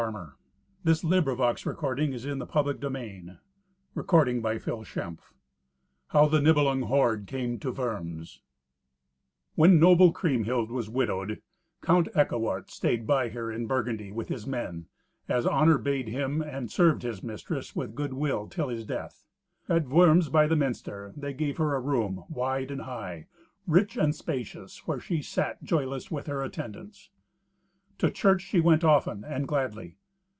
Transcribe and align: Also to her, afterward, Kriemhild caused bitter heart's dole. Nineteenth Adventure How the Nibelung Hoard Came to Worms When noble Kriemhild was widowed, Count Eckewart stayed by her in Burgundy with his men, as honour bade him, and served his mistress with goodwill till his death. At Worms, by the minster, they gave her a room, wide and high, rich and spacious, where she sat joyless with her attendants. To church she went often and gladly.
Also 0.03 0.13
to 0.15 0.15
her, 0.15 1.43
afterward, 1.43 1.75
Kriemhild 1.75 2.49
caused 2.49 2.81
bitter 2.81 2.81
heart's 2.81 2.81
dole. 2.81 2.91
Nineteenth 4.01 4.47
Adventure 4.65 5.17
How 6.07 6.25
the 6.25 6.41
Nibelung 6.41 6.81
Hoard 6.87 7.27
Came 7.27 7.59
to 7.59 7.71
Worms 7.71 8.41
When 9.53 9.79
noble 9.79 10.11
Kriemhild 10.11 10.71
was 10.71 10.89
widowed, 10.89 11.43
Count 11.83 12.07
Eckewart 12.15 12.71
stayed 12.71 13.05
by 13.05 13.29
her 13.29 13.51
in 13.51 13.67
Burgundy 13.67 14.11
with 14.11 14.29
his 14.29 14.47
men, 14.47 14.87
as 15.29 15.45
honour 15.45 15.77
bade 15.77 16.07
him, 16.07 16.41
and 16.41 16.71
served 16.71 17.03
his 17.03 17.21
mistress 17.21 17.75
with 17.75 17.93
goodwill 17.93 18.47
till 18.47 18.69
his 18.69 18.83
death. 18.83 19.23
At 19.69 19.87
Worms, 19.87 20.29
by 20.29 20.47
the 20.47 20.55
minster, 20.55 21.13
they 21.15 21.33
gave 21.35 21.57
her 21.57 21.75
a 21.75 21.79
room, 21.79 22.23
wide 22.27 22.71
and 22.71 22.81
high, 22.81 23.27
rich 23.67 23.97
and 23.97 24.15
spacious, 24.15 24.87
where 24.87 24.99
she 24.99 25.21
sat 25.21 25.61
joyless 25.63 26.09
with 26.09 26.25
her 26.25 26.41
attendants. 26.41 27.11
To 27.99 28.09
church 28.09 28.41
she 28.41 28.59
went 28.59 28.83
often 28.83 29.23
and 29.23 29.47
gladly. 29.47 29.97